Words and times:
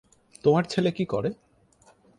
তোমার 0.43 0.63
ছেলে 0.65 0.89
কি 0.91 1.05
করে? 1.05 1.29